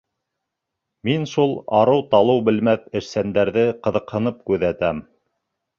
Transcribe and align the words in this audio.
Мин 1.09 1.27
шул 1.33 1.53
арыу-талыу 1.81 2.43
белмәҫ 2.49 2.89
эшсәндәрҙе 3.01 3.69
ҡыҙыҡһынып 3.87 4.45
күҙәтәм. 4.51 5.07